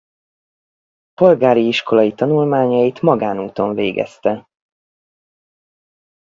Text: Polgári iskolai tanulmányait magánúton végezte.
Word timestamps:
Polgári 1.13 1.67
iskolai 1.67 2.13
tanulmányait 2.13 3.01
magánúton 3.01 3.73
végezte. 3.73 4.47